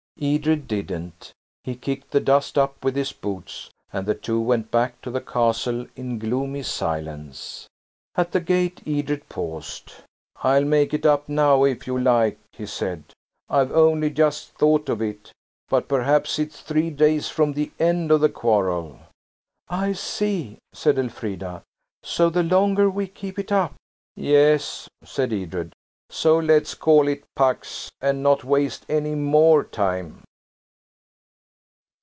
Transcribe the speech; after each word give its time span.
Edred 0.23 0.67
didn't. 0.67 1.31
He 1.63 1.73
kicked 1.73 2.11
the 2.11 2.19
dust 2.19 2.55
up 2.55 2.83
with 2.85 2.95
his 2.95 3.11
boots, 3.11 3.71
and 3.91 4.05
the 4.05 4.13
two 4.13 4.39
went 4.39 4.69
back 4.69 5.01
to 5.01 5.09
the 5.09 5.19
Castle 5.21 5.87
in 5.95 6.19
gloomy 6.19 6.61
silence. 6.61 7.67
At 8.13 8.31
the 8.31 8.39
gate 8.39 8.81
Edred 8.85 9.29
paused. 9.29 9.91
"I'll 10.43 10.65
make 10.65 10.93
it 10.93 11.07
up 11.07 11.27
now 11.27 11.63
if 11.63 11.87
you 11.87 11.97
like," 11.97 12.37
he 12.51 12.67
said. 12.67 13.05
"I've 13.49 13.71
only 13.71 14.11
just 14.11 14.49
thought 14.53 14.89
of 14.89 15.01
it–but 15.01 15.87
perhaps 15.87 16.37
it's 16.37 16.61
three 16.61 16.91
days 16.91 17.29
from 17.29 17.53
the 17.53 17.71
end 17.79 18.11
of 18.11 18.21
the 18.21 18.29
quarrel." 18.29 18.99
"I 19.69 19.93
see," 19.93 20.59
said 20.71 20.99
Elfrida; 20.99 21.63
"so 22.03 22.29
the 22.29 22.43
longer 22.43 22.91
we 22.91 23.07
keep 23.07 23.39
it 23.39 23.51
up–" 23.51 23.73
"Yes," 24.15 24.87
said 25.03 25.33
Edred; 25.33 25.73
"so 26.13 26.37
let's 26.37 26.73
call 26.75 27.07
it 27.07 27.23
Pax 27.37 27.89
and 28.01 28.21
not 28.21 28.43
waste 28.43 28.85
any 28.89 29.15
more 29.15 29.63
time." 29.63 30.21